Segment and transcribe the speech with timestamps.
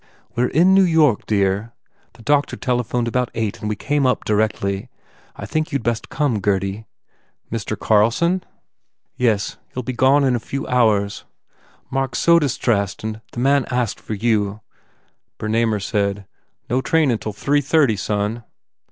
[0.35, 1.73] "We re in New York, dear.
[2.13, 4.89] The doctor tele phoned about eight and we came up directly.
[5.35, 6.85] I think you d best come, Gurdy."
[7.51, 7.77] "Mr.
[7.77, 8.39] Carlson?"
[9.19, 9.57] 247 THE FAIR REWARDS "Yes.
[9.71, 11.25] He ll be gone in a few hours.
[11.91, 14.61] Mark s so distressed and the old man asked for you."
[15.37, 16.25] Bernamer said,
[16.67, 18.43] "No train until three thirty, son."